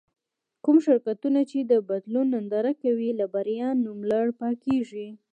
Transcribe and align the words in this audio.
کوم 0.63 0.77
شرکتونه 0.85 1.39
چې 1.49 1.57
د 1.71 1.73
بدلون 1.89 2.25
ننداره 2.35 2.73
کوي 2.83 3.09
له 3.19 3.25
بريا 3.33 3.67
نوملړه 3.85 4.31
پاکېږي. 4.41 5.07